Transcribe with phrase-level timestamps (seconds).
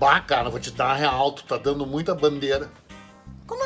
[0.00, 2.72] Bah, cara, vou te dar real, tu tá dando muita bandeira.
[3.46, 3.62] Como,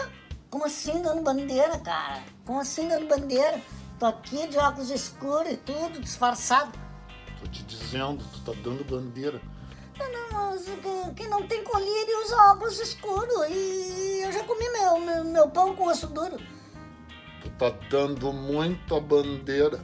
[0.50, 2.24] como assim dando bandeira, cara?
[2.44, 3.62] Como assim dando bandeira?
[4.00, 6.76] Tô aqui de óculos escuros e tudo, disfarçado.
[7.40, 9.40] Tô te dizendo, tu tá dando bandeira.
[9.96, 13.46] Não, não, quem não tem colírio usa óculos escuros.
[13.48, 16.36] E eu já comi meu, meu, meu pão com osso duro.
[17.42, 19.78] Tu tá dando muita bandeira.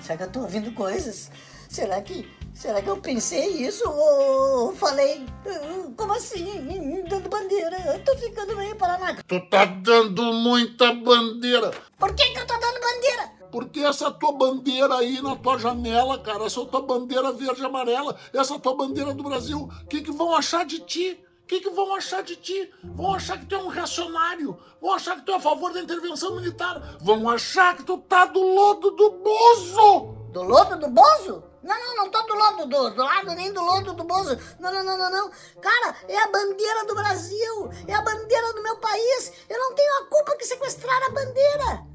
[0.00, 1.30] Será que eu tô ouvindo coisas?
[1.68, 2.34] Será que.
[2.56, 3.84] Será que eu pensei isso?
[3.88, 5.26] Ou falei.
[5.46, 7.04] "Ah, Como assim?
[7.08, 7.76] Dando bandeira?
[7.92, 9.22] Eu tô ficando meio paranaca.
[9.28, 11.70] Tu tá dando muita bandeira.
[11.98, 13.32] Por que, que eu tô dando bandeira?
[13.52, 18.16] Porque essa tua bandeira aí na tua janela, cara, essa tua bandeira verde e amarela,
[18.32, 21.22] essa tua bandeira do Brasil, o que, que vão achar de ti?
[21.42, 22.70] O que, que vão achar de ti?
[22.82, 24.58] Vão achar que tu é um reacionário.
[24.80, 26.96] Vão achar que tu é a favor da intervenção militar.
[27.00, 30.14] Vão achar que tu tá do lodo do Bozo.
[30.32, 31.44] Do lodo do Bozo?
[31.66, 34.38] Não, não, não tô do lodo do, do lado nem do lodo do Bozo.
[34.60, 35.30] Não, não, não, não, não.
[35.60, 37.70] Cara, é a bandeira do Brasil.
[37.88, 39.32] É a bandeira do meu país.
[39.48, 41.86] Eu não tenho a culpa que sequestraram a bandeira.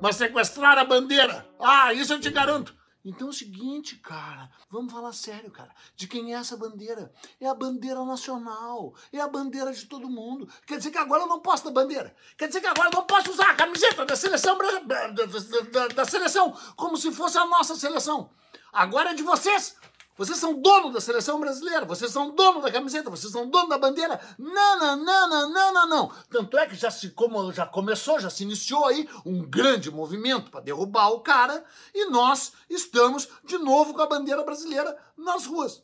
[0.00, 1.46] Mas sequestrar a bandeira.
[1.60, 2.74] Ah, isso eu te garanto.
[3.04, 5.70] Então é o seguinte, cara, vamos falar sério, cara.
[5.96, 7.12] De quem é essa bandeira?
[7.40, 8.94] É a bandeira nacional.
[9.12, 10.48] É a bandeira de todo mundo.
[10.66, 12.14] Quer dizer que agora eu não posso dar bandeira.
[12.38, 16.04] Quer dizer que agora eu não posso usar a camiseta da seleção da- da- da
[16.04, 18.30] seleção como se fosse a nossa seleção.
[18.72, 19.76] Agora é de vocês.
[20.16, 23.78] Vocês são dono da seleção brasileira, vocês são dono da camiseta, vocês são dono da
[23.78, 24.20] bandeira.
[24.38, 26.12] Não, não, não, não, não, não, não.
[26.30, 30.50] Tanto é que já se como já começou, já se iniciou aí um grande movimento
[30.50, 31.64] para derrubar o cara
[31.94, 35.82] e nós estamos de novo com a bandeira brasileira nas ruas.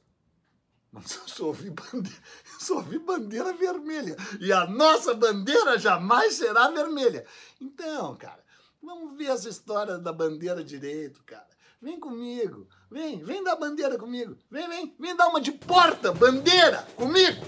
[0.92, 2.22] Mas eu só ouvi bandeira,
[2.60, 4.16] só bandeira vermelha.
[4.40, 7.26] E a nossa bandeira jamais será vermelha.
[7.60, 8.44] Então, cara,
[8.82, 11.48] vamos ver essa história da bandeira direito, cara.
[11.80, 12.66] Vem comigo.
[12.90, 14.36] Vem, vem dar bandeira comigo.
[14.50, 17.40] Vem, vem, vem dar uma de porta, bandeira, comigo.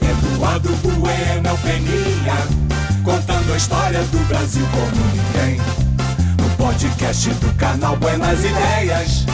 [0.00, 2.34] Eduardo Bueno é o Peninha,
[3.04, 5.58] contando a história do Brasil como ninguém.
[6.40, 9.26] No podcast do canal Buenas Ideias,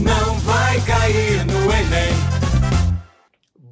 [0.00, 2.36] não vai cair no Enem.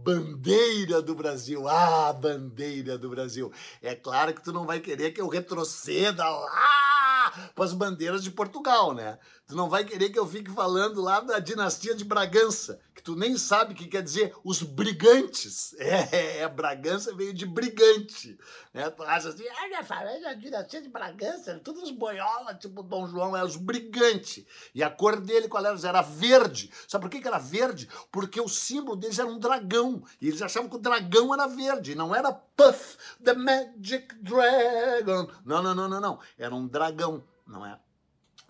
[0.05, 1.67] Bandeira do Brasil.
[1.67, 3.51] Ah, bandeira do Brasil.
[3.83, 8.93] É claro que tu não vai querer que eu retroceda lá as bandeiras de Portugal,
[8.95, 9.19] né?
[9.47, 13.15] Tu não vai querer que eu fique falando lá da dinastia de Bragança, que tu
[13.15, 15.75] nem sabe o que quer dizer os brigantes.
[15.85, 18.39] É, é Bragança veio de brigante,
[18.73, 18.89] né?
[18.91, 22.83] Tu acha assim, ah, minha família é a dinastia de Bragança, todos os boiola, tipo
[22.83, 24.45] Dom João, é os brigantes.
[24.75, 25.79] E a cor dele qual era?
[25.87, 26.71] Era verde.
[26.89, 27.89] Sabe por que que era verde?
[28.11, 30.03] Porque o símbolo deles era um dragão.
[30.21, 35.29] E eles achavam que o dragão era verde, não era Puff, the Magic Dragon.
[35.45, 36.19] Não, não, não, não, não.
[36.39, 37.79] Era um dragão, não é?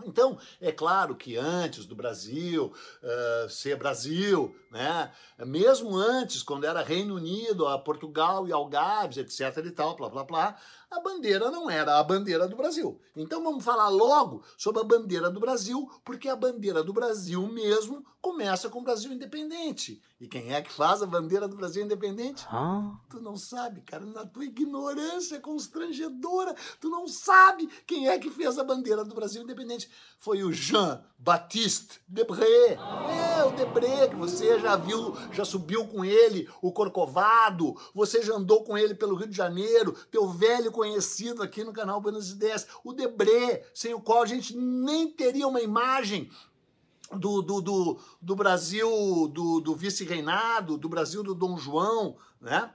[0.02, 5.12] Então, é claro que antes do Brasil eh, ser Brasil, né?
[5.46, 9.64] mesmo antes, quando era Reino Unido, a Portugal e Algarves, etc.
[9.64, 10.56] e tal, blá blá blá,
[10.94, 13.00] a bandeira não era a bandeira do Brasil.
[13.16, 18.04] Então vamos falar logo sobre a bandeira do Brasil, porque a bandeira do Brasil mesmo
[18.20, 20.00] começa com o Brasil independente.
[20.20, 22.46] E quem é que faz a bandeira do Brasil independente?
[23.10, 28.58] Tu não sabe, cara, na tua ignorância constrangedora, tu não sabe quem é que fez
[28.58, 29.90] a bandeira do Brasil independente.
[30.18, 30.52] Foi o
[31.24, 32.76] Jean-Baptiste Debré.
[32.78, 38.34] É, o Debré, que você já viu, já subiu com ele, o Corcovado, você já
[38.34, 42.66] andou com ele pelo Rio de Janeiro, teu velho conhecido aqui no canal Buenas Ideias,
[42.84, 46.30] o Debré, sem o qual a gente nem teria uma imagem
[47.10, 48.88] do, do, do, do Brasil,
[49.32, 52.70] do, do vice-reinado, do Brasil do Dom João, né?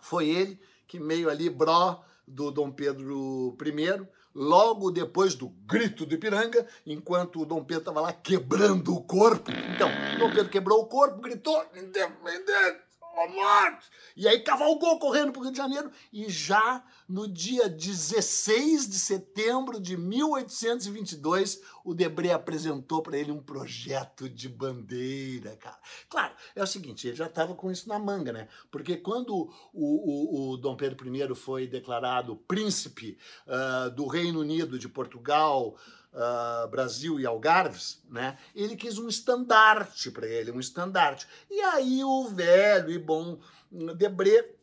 [0.00, 6.14] Foi ele que meio ali bró do Dom Pedro I, logo depois do grito do
[6.14, 9.50] Ipiranga, enquanto o Dom Pedro estava lá quebrando o corpo.
[9.74, 12.80] Então, Dom Pedro quebrou o corpo, gritou, independente,
[13.28, 13.88] morte!
[14.16, 18.98] E aí cavalgou correndo para o Rio de Janeiro e já no dia 16 de
[18.98, 25.78] setembro de 1822, o Debré apresentou para ele um projeto de bandeira, cara.
[26.08, 28.48] Claro, é o seguinte, ele já estava com isso na manga, né?
[28.70, 34.78] Porque quando o, o, o Dom Pedro I foi declarado príncipe ah, do Reino Unido,
[34.78, 35.76] de Portugal,
[36.12, 38.36] ah, Brasil e Algarves, né?
[38.54, 41.26] Ele quis um estandarte para ele, um estandarte.
[41.50, 43.38] E aí o velho e bom
[43.70, 44.56] hum, Debré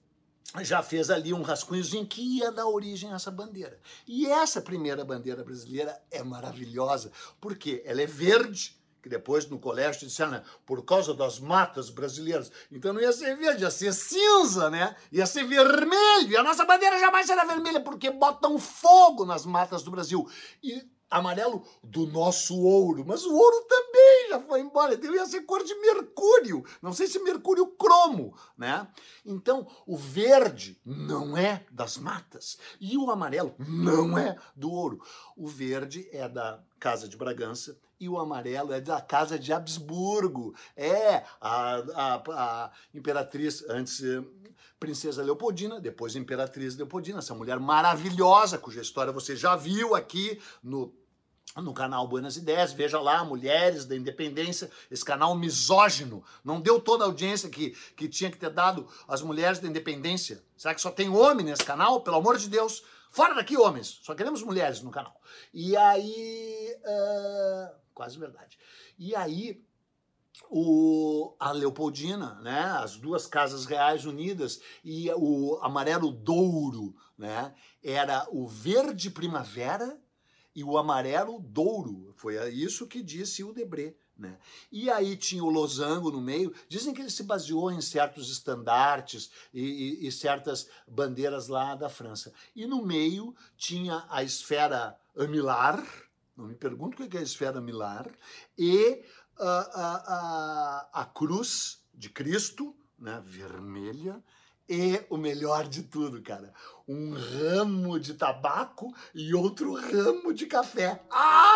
[0.62, 3.80] já fez ali um rascunhozinho que ia dar origem a essa bandeira.
[4.08, 10.08] E essa primeira bandeira brasileira é maravilhosa, porque ela é verde, que depois no colégio
[10.08, 12.52] disseram, né, por causa das matas brasileiras.
[12.72, 14.96] Então não ia ser verde, ia ser cinza, né?
[15.12, 16.32] Ia ser vermelho.
[16.32, 20.28] E a nossa bandeira jamais será vermelha, porque botam fogo nas matas do Brasil.
[20.64, 25.42] E amarelo do nosso ouro, mas o ouro também já foi embora, então ia ser
[25.42, 28.88] cor de mercúrio, não sei se mercúrio cromo, né?
[29.26, 35.02] Então, o verde não é das matas e o amarelo não é do ouro.
[35.36, 40.56] O verde é da Casa de Bragança e o amarelo é da Casa de Habsburgo.
[40.76, 44.24] É a, a, a imperatriz, antes eh,
[44.80, 50.94] Princesa Leopoldina, depois Imperatriz Leopoldina, essa mulher maravilhosa, cuja história você já viu aqui no
[51.56, 57.04] no canal Buenas Ideias, veja lá, Mulheres da Independência, esse canal misógino, não deu toda
[57.04, 60.44] a audiência que, que tinha que ter dado às Mulheres da Independência.
[60.56, 62.02] Será que só tem homem nesse canal?
[62.02, 65.20] Pelo amor de Deus, fora daqui homens, só queremos mulheres no canal.
[65.54, 68.60] E aí, uh, quase verdade.
[69.00, 69.60] E aí,
[70.52, 78.28] o, a Leopoldina, né, as duas casas reais unidas e o amarelo douro, né, era
[78.32, 80.00] o verde primavera
[80.56, 82.14] e o amarelo douro.
[82.16, 83.96] Foi isso que disse o Debré.
[84.16, 84.38] Né?
[84.72, 86.54] E aí tinha o losango no meio.
[86.70, 91.90] Dizem que ele se baseou em certos estandartes e, e, e, certas bandeiras lá da
[91.90, 92.34] França.
[92.56, 95.84] E no meio tinha a esfera amilar,
[96.38, 98.10] não me pergunto o que é a esfera amilar,
[98.58, 99.04] e
[99.40, 99.96] a, a,
[100.94, 104.24] a, a cruz de Cristo, né, vermelha,
[104.70, 106.54] e o melhor de tudo, cara,
[106.88, 111.02] um ramo de tabaco e outro ramo de café.
[111.10, 111.47] Ah,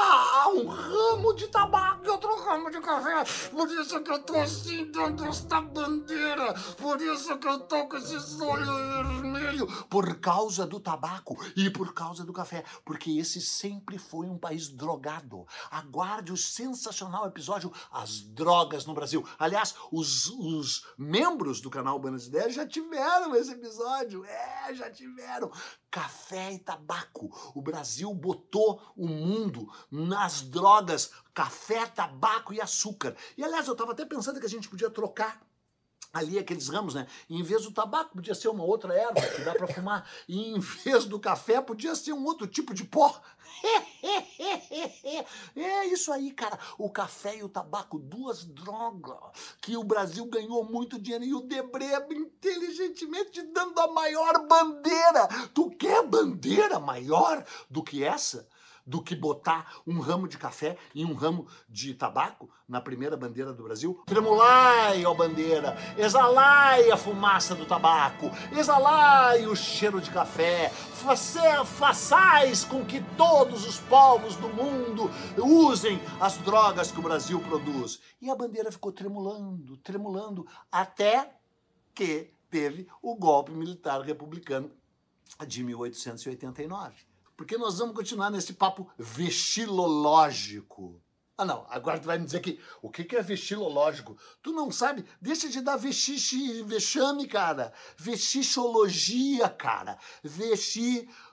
[0.51, 3.23] um ramo de tabaco e outro ramo de café.
[3.49, 6.53] Por isso que eu tô assim dando esta bandeira.
[6.77, 9.67] Por isso que eu tô com esse olhos vermelho.
[9.87, 12.63] Por causa do tabaco e por causa do café.
[12.83, 15.45] Porque esse sempre foi um país drogado.
[15.69, 19.25] Aguarde o sensacional episódio As Drogas no Brasil.
[19.39, 24.25] Aliás, os, os membros do canal Buenas Ideias já tiveram esse episódio.
[24.25, 25.51] É, já tiveram.
[25.89, 27.29] Café e tabaco.
[27.53, 33.15] O Brasil botou o mundo nas drogas, café, tabaco e açúcar.
[33.37, 35.41] E aliás, eu estava até pensando que a gente podia trocar
[36.13, 37.07] ali aqueles ramos, né?
[37.29, 40.59] em vez do tabaco podia ser uma outra erva que dá para fumar, e em
[40.59, 43.21] vez do café podia ser um outro tipo de pó.
[45.55, 46.57] é isso aí, cara.
[46.77, 49.17] O café e o tabaco, duas drogas
[49.61, 55.27] que o Brasil ganhou muito dinheiro e o Debré inteligentemente dando a maior bandeira.
[55.53, 58.47] Tu quer bandeira maior do que essa?
[58.85, 63.53] Do que botar um ramo de café e um ramo de tabaco na primeira bandeira
[63.53, 64.01] do Brasil?
[64.05, 72.63] Tremulai, ó bandeira, exalai a fumaça do tabaco, exalai o cheiro de café, Faça, façais
[72.63, 77.99] com que todos os povos do mundo usem as drogas que o Brasil produz.
[78.21, 81.35] E a bandeira ficou tremulando, tremulando, até
[81.95, 84.71] que teve o golpe militar republicano
[85.47, 87.10] de 1889.
[87.41, 91.01] Porque nós vamos continuar nesse papo vexilológico.
[91.35, 94.15] Ah, não, agora tu vai me dizer que o que é vexilológico?
[94.43, 95.03] Tu não sabe?
[95.19, 97.73] Deixa de dar vexixe, vexame, cara.
[97.97, 99.97] Vexixologia, cara.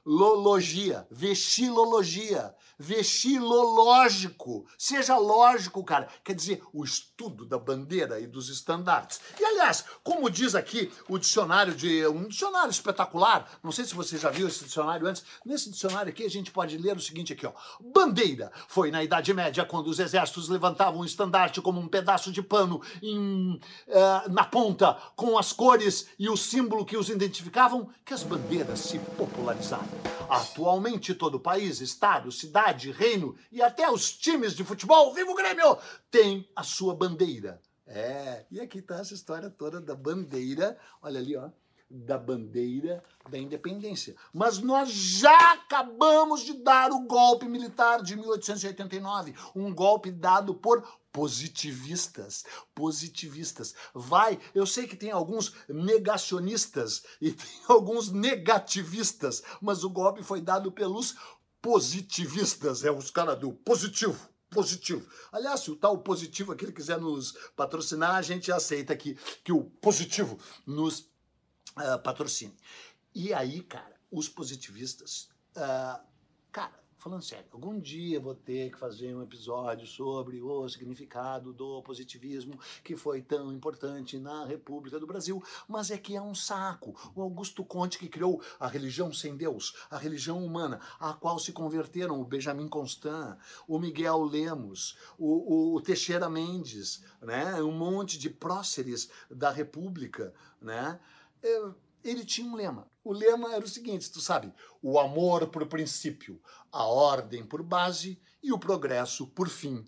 [0.09, 1.07] Vexilologia.
[1.11, 2.55] Vexilologia.
[2.79, 4.67] Vexilológico.
[4.79, 6.09] Seja lógico, cara.
[6.25, 9.21] Quer dizer, o estudo da bandeira e dos estandartes.
[9.39, 12.07] E, aliás, como diz aqui o dicionário de...
[12.07, 13.59] Um dicionário espetacular.
[13.63, 15.25] Não sei se você já viu esse dicionário antes.
[15.45, 17.53] Nesse dicionário aqui, a gente pode ler o seguinte aqui, ó.
[17.79, 22.41] Bandeira foi na Idade Média quando os exércitos levantavam um estandarte como um pedaço de
[22.41, 28.15] pano em, uh, na ponta com as cores e o símbolo que os identificavam que
[28.15, 29.98] as bandeiras se popularizaram.
[30.29, 35.35] Atualmente, todo o país, estado, cidade, reino e até os times de futebol, viva o
[35.35, 35.79] Grêmio,
[36.11, 37.61] tem a sua bandeira.
[37.87, 41.49] É, e aqui está essa história toda da bandeira, olha ali, ó,
[41.91, 44.15] da bandeira da independência.
[44.33, 50.83] Mas nós já acabamos de dar o golpe militar de 1889, um golpe dado por
[51.13, 53.75] positivistas, positivistas.
[53.95, 60.41] Vai, eu sei que tem alguns negacionistas e tem alguns negativistas, mas o golpe foi
[60.41, 61.17] dado pelos
[61.61, 65.07] positivistas, é os caras do positivo positivo.
[65.31, 69.15] Aliás, se o tal positivo aquele quiser nos patrocinar, a gente aceita que,
[69.45, 71.07] que o positivo nos
[71.79, 72.55] uh, patrocine.
[73.15, 76.01] E aí, cara, os positivistas, uh,
[76.53, 81.81] cara, falando sério, algum dia vou ter que fazer um episódio sobre o significado do
[81.83, 86.95] positivismo que foi tão importante na República do Brasil, mas é que é um saco.
[87.15, 91.53] O Augusto Conte que criou a religião sem Deus, a religião humana, a qual se
[91.53, 98.29] converteram o Benjamin Constant, o Miguel Lemos, o, o Teixeira Mendes, né, um monte de
[98.29, 100.99] próceres da República, né?
[102.03, 102.91] Ele tinha um lema.
[103.05, 104.53] O lema era o seguinte, tu sabe,
[104.83, 106.41] o amor por princípio,
[106.71, 109.85] a ordem por base e o progresso por fim.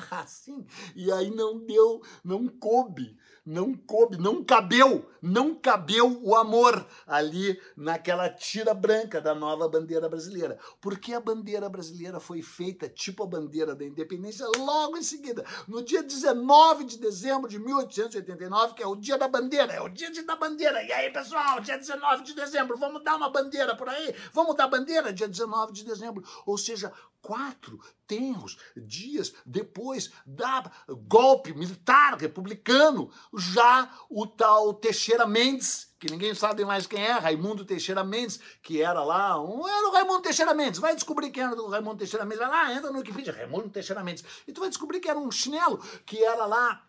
[0.26, 6.86] Sim, e aí não deu, não coube não coube, não cabeu, não cabeu o amor
[7.06, 10.58] ali naquela tira branca da nova bandeira brasileira.
[10.80, 15.82] Porque a bandeira brasileira foi feita tipo a bandeira da independência logo em seguida, no
[15.82, 20.10] dia 19 de dezembro de 1889, que é o dia da bandeira, é o dia
[20.24, 20.82] da bandeira.
[20.82, 24.14] E aí, pessoal, dia 19 de dezembro, vamos dar uma bandeira por aí?
[24.32, 26.22] Vamos dar bandeira dia 19 de dezembro.
[26.46, 30.70] Ou seja, quatro tenros dias depois da
[31.06, 37.64] golpe militar republicano, já o tal Teixeira Mendes, que ninguém sabe mais quem é, Raimundo
[37.64, 41.54] Teixeira Mendes, que era lá, um, era o Raimundo Teixeira Mendes, vai descobrir quem era
[41.54, 44.68] o Raimundo Teixeira Mendes, vai lá, entra no Wikipedia, Raimundo Teixeira Mendes, e tu vai
[44.68, 46.84] descobrir que era um chinelo, que era lá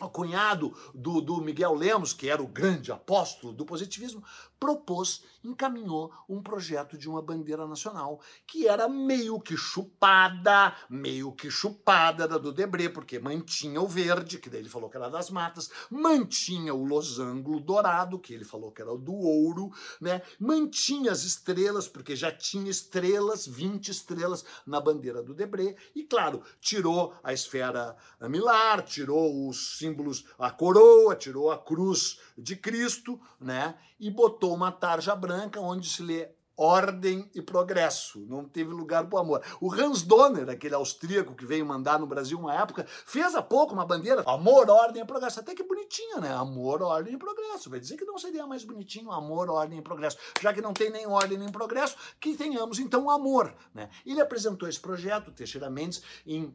[0.00, 4.24] o cunhado do, do Miguel Lemos, que era o grande apóstolo do positivismo,
[4.58, 11.50] propôs, encaminhou um projeto de uma bandeira nacional que era meio que chupada, meio que
[11.50, 15.30] chupada da do Debré, porque mantinha o verde, que daí ele falou que era das
[15.30, 20.22] matas, mantinha o losango dourado, que ele falou que era do ouro, né?
[20.38, 26.42] Mantinha as estrelas, porque já tinha estrelas, 20 estrelas na bandeira do Debré, e claro,
[26.60, 33.74] tirou a esfera milar, tirou os símbolos, a coroa, tirou a cruz de Cristo, né?
[33.98, 38.26] E botou uma tarja branca onde se lê ordem e progresso.
[38.26, 39.44] Não teve lugar para o amor.
[39.60, 43.72] O Hans Donner, aquele austríaco que veio mandar no Brasil uma época, fez há pouco
[43.72, 45.38] uma bandeira amor, ordem e progresso.
[45.38, 46.32] Até que bonitinha, né?
[46.34, 47.70] Amor, ordem e progresso.
[47.70, 50.18] Vai dizer que não seria mais bonitinho amor, ordem e progresso.
[50.42, 53.88] Já que não tem nem ordem nem progresso, que tenhamos então amor, né?
[54.04, 56.52] Ele apresentou esse projeto, Teixeira Mendes, em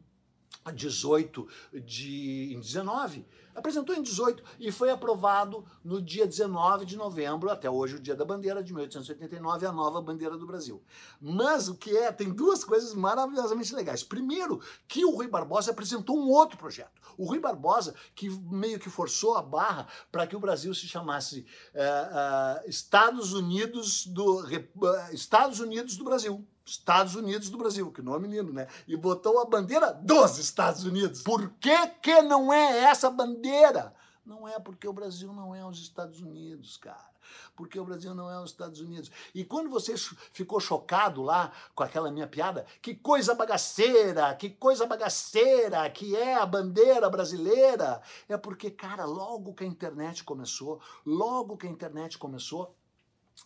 [0.72, 7.50] 18 de em 19 apresentou em 18 e foi aprovado no dia 19 de novembro,
[7.50, 10.82] até hoje o dia da bandeira de 1889, a nova bandeira do Brasil.
[11.20, 14.02] Mas o que é, tem duas coisas maravilhosamente legais.
[14.02, 17.00] Primeiro, que o Rui Barbosa apresentou um outro projeto.
[17.16, 21.46] O Rui Barbosa, que meio que forçou a barra para que o Brasil se chamasse
[21.74, 26.44] uh, uh, Estados Unidos do uh, Estados Unidos do Brasil.
[26.64, 28.66] Estados Unidos do Brasil, que nome lindo, né?
[28.88, 31.22] E botou a bandeira dos Estados Unidos.
[31.22, 33.94] Por que, que não é essa bandeira?
[34.24, 37.12] Não é porque o Brasil não é os Estados Unidos, cara.
[37.54, 39.10] Porque o Brasil não é os Estados Unidos.
[39.34, 39.94] E quando você
[40.32, 46.34] ficou chocado lá com aquela minha piada, que coisa bagaceira, que coisa bagaceira que é
[46.34, 52.16] a bandeira brasileira, é porque, cara, logo que a internet começou, logo que a internet
[52.16, 52.74] começou,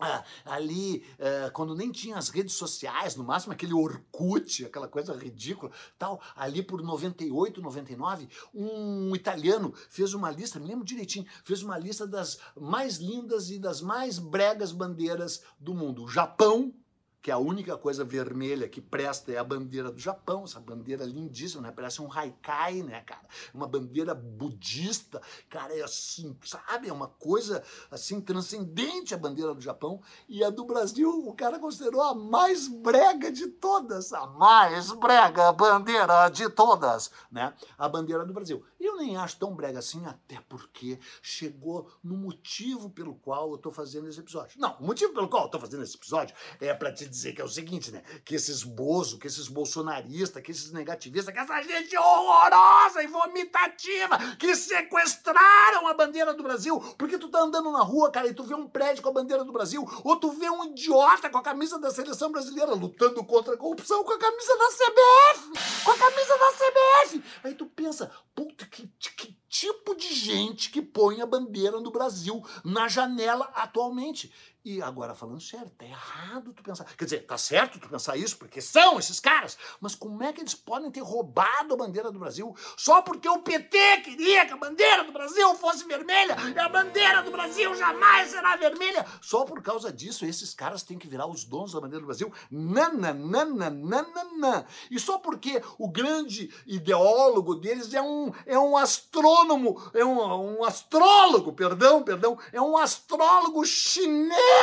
[0.00, 5.12] ah, ali, uh, quando nem tinha as redes sociais, no máximo aquele Orkut, aquela coisa
[5.12, 11.62] ridícula, tal, ali por 98, 99, um italiano fez uma lista, me lembro direitinho, fez
[11.62, 16.04] uma lista das mais lindas e das mais bregas bandeiras do mundo.
[16.04, 16.72] O Japão
[17.20, 21.62] que a única coisa vermelha que presta é a bandeira do Japão, essa bandeira lindíssima,
[21.62, 21.72] né?
[21.72, 23.26] Parece um haikai, né, cara?
[23.52, 26.88] Uma bandeira budista, cara, é assim, sabe?
[26.88, 31.58] É uma coisa assim transcendente a bandeira do Japão e a do Brasil, o cara
[31.58, 37.52] considerou a mais brega de todas, a mais brega bandeira de todas, né?
[37.76, 38.64] A bandeira do Brasil.
[38.78, 43.72] Eu nem acho tão brega assim, até porque chegou no motivo pelo qual eu tô
[43.72, 44.60] fazendo esse episódio.
[44.60, 47.40] Não, o motivo pelo qual eu tô fazendo esse episódio é para te dizer que
[47.40, 48.02] é o seguinte, né?
[48.24, 54.18] Que esses bozo, que esses bolsonaristas, que esses negativistas, que essa gente horrorosa e vomitativa
[54.38, 58.42] que sequestraram a bandeira do Brasil, porque tu tá andando na rua, cara, e tu
[58.42, 61.42] vê um prédio com a bandeira do Brasil, ou tu vê um idiota com a
[61.42, 65.98] camisa da seleção brasileira lutando contra a corrupção com a camisa da CBF, com a
[65.98, 67.24] camisa da CBF.
[67.44, 72.44] Aí tu pensa, puta, que, que tipo de gente que põe a bandeira do Brasil
[72.64, 74.32] na janela atualmente.
[74.64, 76.84] E agora, falando sério, tá errado tu pensar.
[76.96, 79.56] Quer dizer, tá certo tu pensar isso, porque são esses caras.
[79.80, 83.38] Mas como é que eles podem ter roubado a bandeira do Brasil só porque o
[83.38, 88.30] PT queria que a bandeira do Brasil fosse vermelha e a bandeira do Brasil jamais
[88.30, 89.06] será vermelha?
[89.22, 92.32] Só por causa disso, esses caras têm que virar os donos da bandeira do Brasil?
[92.50, 93.46] Nananana.
[94.90, 100.64] E só porque o grande ideólogo deles é um, é um astrônomo, é um, um
[100.64, 104.57] astrólogo, perdão, perdão, é um astrólogo chinês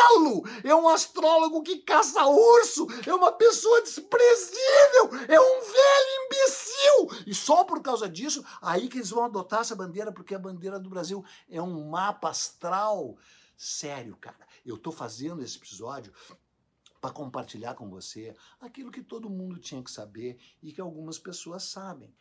[0.64, 7.24] é um astrólogo que caça urso, é uma pessoa desprezível, é um velho imbecil.
[7.28, 10.80] E só por causa disso, aí que eles vão adotar essa bandeira, porque a bandeira
[10.80, 13.18] do Brasil é um mapa astral.
[13.58, 16.14] Sério, cara, eu tô fazendo esse episódio
[17.00, 21.64] para compartilhar com você aquilo que todo mundo tinha que saber e que algumas pessoas
[21.64, 22.14] sabem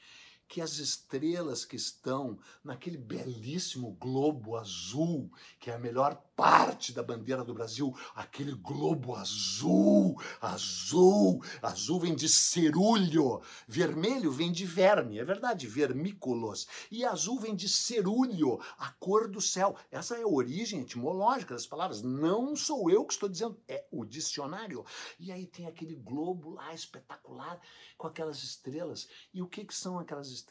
[0.54, 7.02] que as estrelas que estão naquele belíssimo globo azul, que é a melhor parte da
[7.02, 15.18] bandeira do Brasil, aquele globo azul, azul, azul vem de cerúleo, vermelho vem de verme,
[15.18, 19.76] é verdade, vermículos, e azul vem de cerúleo, a cor do céu.
[19.90, 24.04] Essa é a origem etimológica das palavras, não sou eu que estou dizendo, é o
[24.04, 24.84] dicionário.
[25.18, 27.60] E aí tem aquele globo lá espetacular
[27.98, 29.08] com aquelas estrelas.
[29.32, 30.43] E o que, que são aquelas estrelas?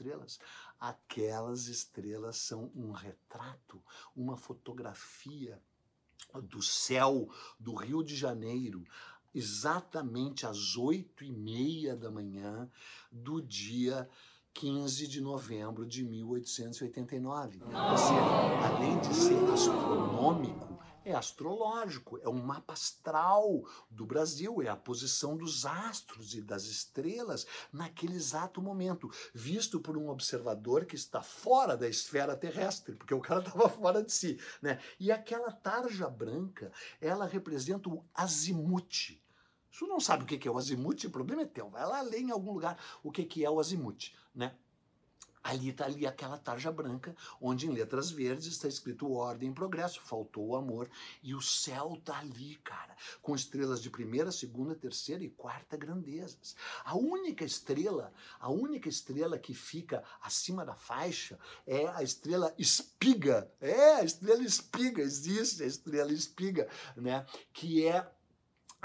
[0.79, 3.81] Aquelas estrelas são um retrato,
[4.15, 5.62] uma fotografia
[6.43, 8.83] do céu do Rio de Janeiro,
[9.33, 12.69] exatamente às oito e meia da manhã
[13.12, 14.09] do dia
[14.53, 17.59] 15 de novembro de 1889.
[17.63, 20.73] Ou seja, além de ser astronômico,
[21.05, 26.63] é astrológico, é um mapa astral do Brasil, é a posição dos astros e das
[26.63, 33.13] estrelas naquele exato momento, visto por um observador que está fora da esfera terrestre, porque
[33.13, 34.79] o cara estava fora de si, né?
[35.00, 39.19] E aquela tarja branca, ela representa o azimuth.
[39.72, 41.69] Se não sabe o que é o azimuth, o problema é teu.
[41.69, 44.55] Vai lá ler em algum lugar o que é o azimuth, né?
[45.43, 50.00] Ali está ali aquela tarja branca, onde em letras verdes está escrito ordem e progresso,
[50.01, 50.89] faltou o amor.
[51.21, 56.55] E o céu está ali, cara, com estrelas de primeira, segunda, terceira e quarta grandezas.
[56.85, 63.51] A única estrela, a única estrela que fica acima da faixa é a estrela espiga.
[63.59, 67.25] É, a estrela espiga, existe a estrela espiga, né?
[67.51, 68.09] Que é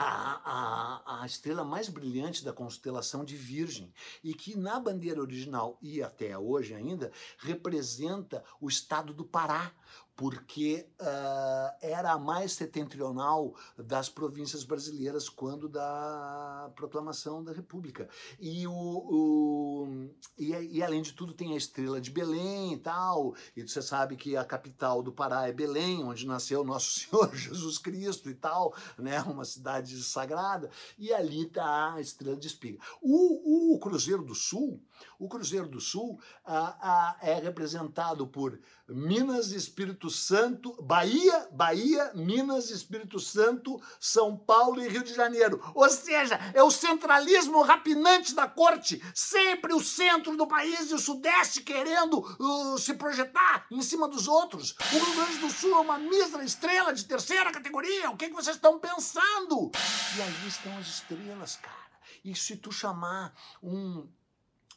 [0.01, 5.77] a, a, a, estrela mais brilhante da constelação de Virgem e que na bandeira original
[5.83, 9.73] e até hoje ainda representa o estado do Pará,
[10.19, 18.09] porque uh, era a mais setentrional das províncias brasileiras quando da proclamação da República.
[18.41, 23.37] E, o, o e, e, além de tudo tem a estrela de Belém e tal,
[23.57, 27.79] e você sabe que a capital do Pará é Belém, onde nasceu nosso Senhor Jesus
[27.79, 32.81] Cristo e tal, né, uma cidade sagrada, e ali está a estrela de espiga.
[33.01, 34.83] O, o Cruzeiro do Sul,
[35.17, 38.59] o Cruzeiro do Sul uh, uh, é representado por
[38.89, 45.61] Minas, Espírito Santo, Bahia, Bahia, Minas, Espírito Santo, São Paulo e Rio de Janeiro.
[45.75, 50.99] Ou seja, é o centralismo rapinante da corte, sempre o centro do país e o
[50.99, 54.75] sudeste querendo uh, se projetar em cima dos outros.
[54.93, 58.11] O Rio Grande do Sul é uma mísera estrela de terceira categoria.
[58.11, 59.71] O que, que vocês estão pensando?
[60.17, 61.89] E aí estão as estrelas, cara.
[62.25, 64.09] E se tu chamar um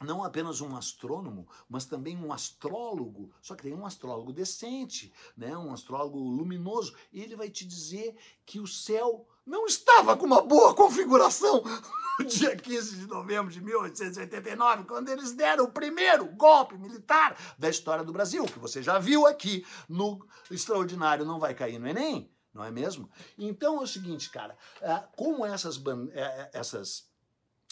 [0.04, 5.56] não apenas um astrônomo, mas também um astrólogo, só que tem um astrólogo decente, né?
[5.58, 10.42] um astrólogo luminoso, e ele vai te dizer que o céu não estava com uma
[10.42, 11.64] boa configuração
[12.20, 17.70] no dia 15 de novembro de 1889, quando eles deram o primeiro golpe militar da
[17.70, 22.32] história do Brasil, que você já viu aqui no Extraordinário Não Vai Cair no Enem,
[22.54, 23.10] não é mesmo?
[23.38, 27.11] Então é o seguinte, cara, ah, como essas, eh, eh, essas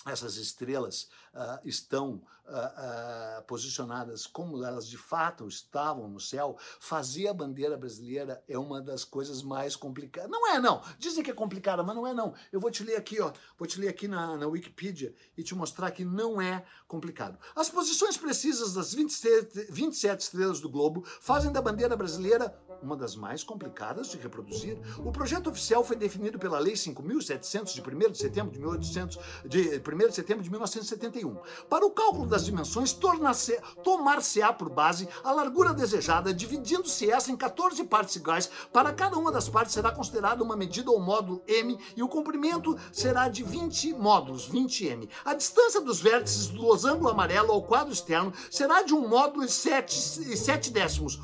[0.06, 7.28] essas estrelas uh, estão uh, uh, posicionadas como elas de fato estavam no céu, fazer
[7.28, 10.30] a bandeira brasileira é uma das coisas mais complicadas.
[10.30, 10.82] Não é, não.
[10.98, 12.34] Dizem que é complicada, mas não é, não.
[12.52, 13.32] Eu vou te ler aqui, ó.
[13.58, 17.38] Vou te ler aqui na, na Wikipedia e te mostrar que não é complicado.
[17.56, 23.16] As posições precisas das 27, 27 estrelas do globo fazem da bandeira brasileira uma das
[23.16, 24.78] mais complicadas de reproduzir.
[25.00, 29.60] O projeto oficial foi definido pela Lei 5.700 de 1 de setembro de 1800 de
[29.60, 31.38] 1 de setembro de 1971.
[31.70, 37.84] Para o cálculo das dimensões, tomar-se-á por base a largura desejada, dividindo-se essa em 14
[37.86, 38.50] partes iguais.
[38.72, 42.78] Para cada uma das partes será considerada uma medida ou módulo m e o comprimento
[42.92, 45.10] será de 20 módulos, 20m.
[45.26, 49.50] A distância dos vértices do losango amarelo ao quadro externo será de um módulo e
[49.50, 51.20] 7, 7 décimos,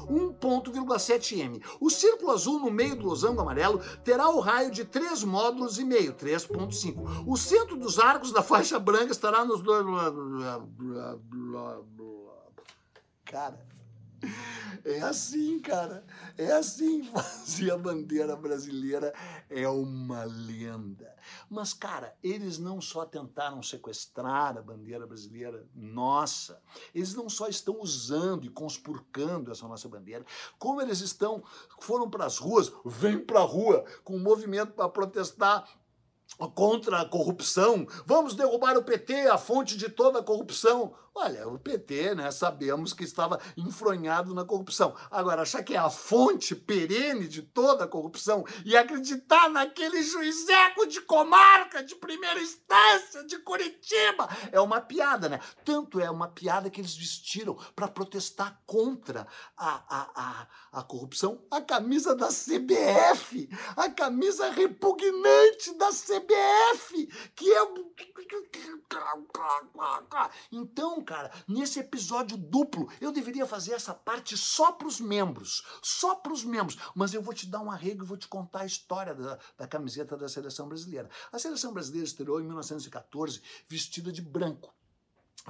[1.49, 1.61] 1.7m.
[1.79, 5.83] O círculo azul no meio do losango amarelo terá o raio de 3 módulos e
[5.83, 7.23] meio, 3.5.
[7.27, 9.61] O centro dos arcos da faixa branca estará nos.
[13.25, 13.59] Cara,
[14.83, 16.03] é assim, cara.
[16.37, 17.03] É assim.
[17.13, 19.13] Fazer a bandeira brasileira
[19.49, 21.15] é uma lenda.
[21.49, 26.61] Mas, cara, eles não só tentaram sequestrar a bandeira brasileira nossa,
[26.93, 30.25] eles não só estão usando e conspurcando essa nossa bandeira,
[30.57, 31.43] como eles estão,
[31.79, 35.67] foram para as ruas, vem para a rua com um movimento para protestar
[36.53, 40.93] contra a corrupção, vamos derrubar o PT, a fonte de toda a corrupção.
[41.17, 44.93] Olha, o PT, né, sabemos que estava enfronhado na corrupção.
[45.09, 50.85] Agora, achar que é a fonte perene de toda a corrupção e acreditar naquele juizeco
[50.85, 55.39] de comarca de primeira instância de Curitiba é uma piada, né?
[55.63, 59.25] Tanto é uma piada que eles vestiram para protestar contra
[59.55, 60.47] a, a, a,
[60.79, 67.65] a corrupção a camisa da CBF, a camisa repugnante da CBF, que é.
[70.51, 76.15] Então, cara, nesse episódio duplo, eu deveria fazer essa parte só para os membros, só
[76.15, 76.77] para os membros.
[76.93, 79.67] Mas eu vou te dar um arrego e vou te contar a história da, da
[79.67, 81.09] camiseta da seleção brasileira.
[81.31, 84.73] A seleção brasileira estreou em 1914 vestida de branco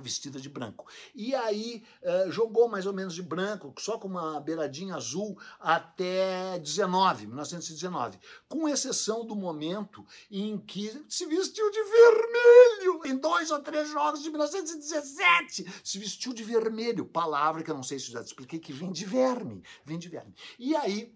[0.02, 0.88] vestida de branco.
[1.14, 6.60] E aí eh, jogou mais ou menos de branco, só com uma beiradinha azul, até
[6.60, 8.20] 19, 1919.
[8.48, 13.02] Com exceção do momento em que se vestiu de vermelho.
[13.06, 17.06] Em dois ou três jogos de 1917, se vestiu de vermelho.
[17.06, 19.64] Palavra que eu não sei se já te expliquei, que vem de verme.
[19.84, 20.34] Vem de verme.
[20.58, 21.14] E aí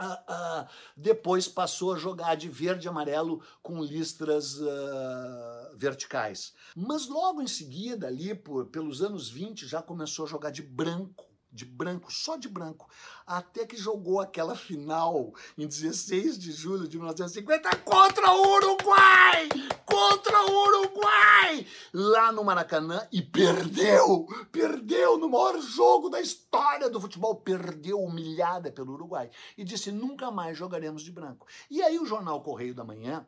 [0.00, 6.54] Uh, uh, depois passou a jogar de verde e amarelo com listras uh, verticais.
[6.76, 11.27] Mas logo em seguida, ali por, pelos anos 20, já começou a jogar de branco
[11.58, 12.88] de branco, só de branco,
[13.26, 19.48] até que jogou aquela final em 16 de julho de 1950 contra o Uruguai!
[19.84, 21.66] Contra o Uruguai!
[21.92, 24.28] Lá no Maracanã e perdeu!
[24.52, 30.30] Perdeu no maior jogo da história do futebol, perdeu humilhada pelo Uruguai e disse: nunca
[30.30, 31.48] mais jogaremos de branco.
[31.68, 33.26] E aí o jornal Correio da Manhã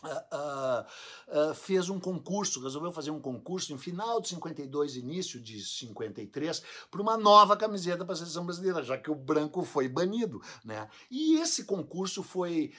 [0.00, 0.84] Uh,
[1.50, 6.62] uh, fez um concurso, resolveu fazer um concurso em final de 52, início de 53,
[6.88, 10.40] para uma nova camiseta para a seleção brasileira, já que o branco foi banido.
[10.64, 10.88] Né?
[11.10, 12.72] E esse concurso foi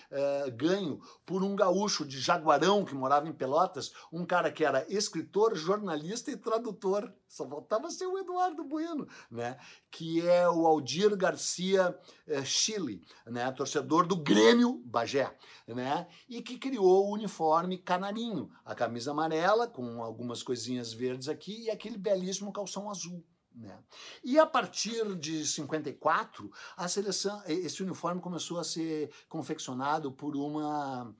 [0.55, 5.55] ganho por um gaúcho de Jaguarão, que morava em Pelotas, um cara que era escritor,
[5.55, 7.11] jornalista e tradutor.
[7.29, 9.55] Só faltava ser o Eduardo Bueno, né?
[9.91, 11.95] que é o Aldir Garcia
[12.27, 13.51] eh, Chile, né?
[13.51, 15.37] torcedor do Grêmio Bagé,
[15.67, 16.07] né?
[16.27, 21.69] e que criou o uniforme canarinho, a camisa amarela com algumas coisinhas verdes aqui e
[21.69, 23.23] aquele belíssimo calção azul.
[23.53, 23.77] Né?
[24.23, 31.15] E a partir de 54, a seleção, esse uniforme começou a ser confeccionado por uma,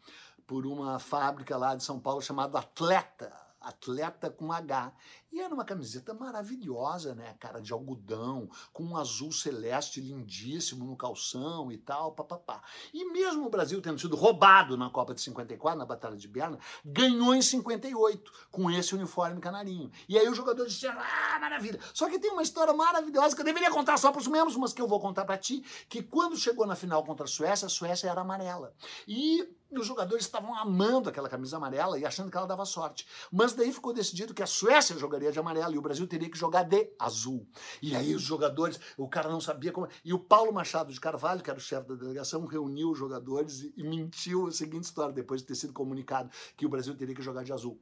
[0.48, 4.94] por uma fábrica lá de São Paulo chamada Atleta, atleta com H.
[5.32, 10.98] E era uma camiseta maravilhosa, né, cara, de algodão, com um azul celeste lindíssimo no
[10.98, 12.64] calção e tal, papapá.
[12.92, 16.58] E mesmo o Brasil tendo sido roubado na Copa de 54, na Batalha de Berna,
[16.84, 19.92] ganhou em 58 com esse uniforme canarinho.
[20.08, 21.80] E aí os jogadores disseram, ah, maravilha.
[21.94, 24.74] Só que tem uma história maravilhosa que eu deveria contar só para os membros, mas
[24.74, 27.70] que eu vou contar para ti, que quando chegou na final contra a Suécia, a
[27.70, 28.74] Suécia era amarela.
[29.08, 33.06] E os jogadores estavam amando aquela camisa amarela e achando que ela dava sorte.
[33.32, 36.38] Mas daí ficou decidido que a Suécia jogaria de amarelo e o Brasil teria que
[36.38, 37.48] jogar de azul.
[37.82, 39.88] E aí os jogadores, o cara não sabia como.
[40.04, 43.62] E o Paulo Machado de Carvalho, que era o chefe da delegação, reuniu os jogadores
[43.62, 47.14] e, e mentiu a seguinte história, depois de ter sido comunicado que o Brasil teria
[47.14, 47.80] que jogar de azul.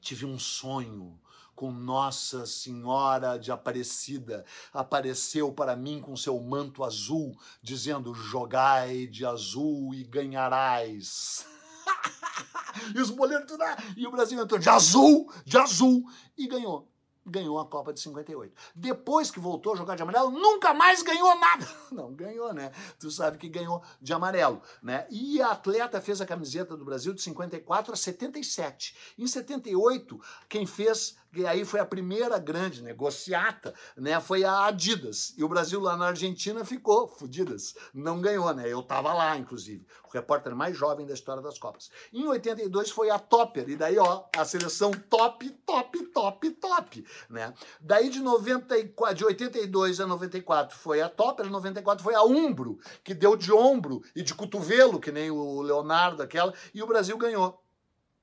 [0.00, 1.20] Tive um sonho
[1.60, 4.46] com Nossa Senhora de Aparecida.
[4.72, 11.44] Apareceu para mim com seu manto azul, dizendo: Jogai de azul e ganharás.
[12.96, 13.46] e os boleiros
[13.94, 16.02] e o Brasil entrou de azul, de azul,
[16.38, 16.88] e ganhou
[17.26, 18.52] ganhou a Copa de 58.
[18.74, 21.68] Depois que voltou a jogar de amarelo, nunca mais ganhou nada.
[21.92, 22.72] Não, ganhou, né?
[22.98, 25.06] Tu sabe que ganhou de amarelo, né?
[25.10, 28.96] E a atleta fez a camiseta do Brasil de 54 a 77.
[29.18, 34.20] Em 78, quem fez e aí foi a primeira grande negociata, né?
[34.20, 35.32] Foi a Adidas.
[35.36, 37.74] E o Brasil lá na Argentina ficou fudidas.
[37.94, 38.68] Não ganhou, né?
[38.68, 39.86] Eu tava lá, inclusive.
[40.04, 41.88] O repórter mais jovem da história das Copas.
[42.12, 43.68] Em 82 foi a Topper.
[43.68, 47.54] E daí, ó, a seleção top, top, top, top, né?
[47.80, 53.14] Daí de 94, de 82 a 94 foi a Topper, 94 foi a Umbro, que
[53.14, 57.62] deu de ombro e de cotovelo, que nem o Leonardo aquela, e o Brasil ganhou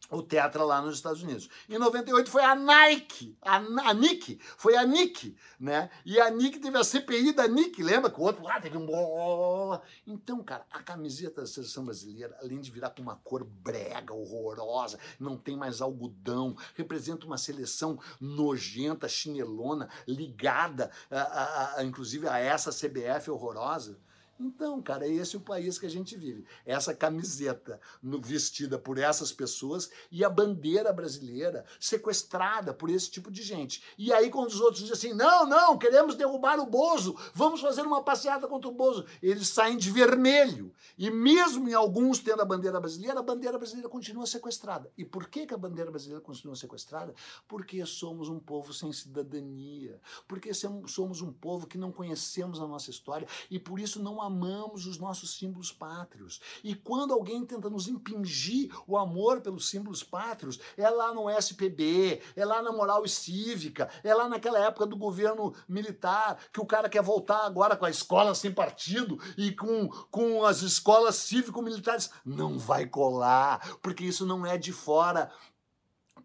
[0.10, 1.50] o Tetra lá nos Estados Unidos.
[1.70, 5.90] Em 98 foi a Nike, a, a Nike, foi a Nike, né?
[6.06, 8.88] E a Nike teve a CPI da Nike, lembra que o outro lá teve um
[10.06, 14.98] Então, cara, a camiseta da seleção brasileira, além de virar com uma cor brega, horrorosa,
[15.20, 22.38] não tem mais algodão, representa uma seleção nojenta, chinelona, ligada, a, a, a inclusive a
[22.38, 24.00] essa CBF horrorosa
[24.40, 26.46] Então, cara, é esse o país que a gente vive.
[26.66, 33.32] Essa camiseta no, vestida por essas pessoas e a bandeira brasileira sequestrada por esse tipo
[33.32, 33.84] de gente.
[33.98, 37.82] E aí, quando os outros dizem assim: não, não, queremos derrubar o Bozo, vamos fazer
[37.82, 40.72] uma passeata contra o Bozo, eles saem de vermelho.
[40.98, 44.92] E mesmo em alguns tendo a bandeira brasileira, a bandeira brasileira continua sequestrada.
[44.98, 47.14] E por que, que a bandeira brasileira continua sequestrada?
[47.48, 50.00] Porque somos um povo sem cidadania.
[50.28, 54.86] Porque somos um povo que não conhecemos a nossa história e por isso não amamos
[54.86, 56.40] os nossos símbolos pátrios.
[56.64, 62.22] E quando alguém tenta nos impingir o amor pelos símbolos pátrios, é lá no SPB,
[62.36, 66.66] é lá na moral e cívica, é lá naquela época do governo militar, que o
[66.66, 72.10] cara quer voltar agora com a escola sem partido e com, com as escolas cívico-militares.
[72.26, 75.32] Não vai colar, porque isso não é de fora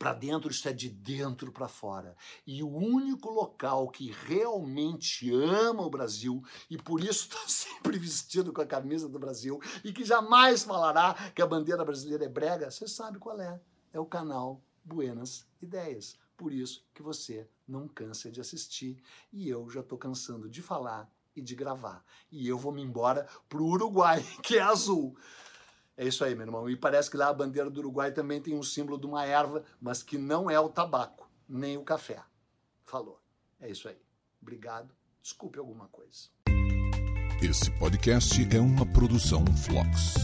[0.02, 2.16] para dentro, isso é de dentro para fora.
[2.44, 8.52] E o único local que realmente ama o Brasil e por isso está sempre vestido
[8.52, 12.68] com a camisa do Brasil e que jamais falará que a bandeira brasileira é brega,
[12.68, 13.60] você sabe qual é.
[13.92, 16.18] É o canal Buenas Ideias.
[16.36, 19.00] Por isso que você não cansa de assistir
[19.32, 22.04] e eu já estou cansando de falar e de gravar.
[22.28, 25.16] E eu vou me embora para o Uruguai, que é azul.
[25.96, 26.68] É isso aí, meu irmão.
[26.68, 29.62] E parece que lá a bandeira do Uruguai também tem um símbolo de uma erva,
[29.80, 32.22] mas que não é o tabaco, nem o café.
[32.84, 33.20] Falou.
[33.60, 33.96] É isso aí.
[34.40, 34.94] Obrigado.
[35.22, 36.28] Desculpe alguma coisa.
[37.40, 40.14] Esse podcast é uma produção Flux.